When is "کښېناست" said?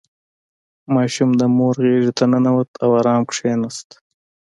3.29-3.89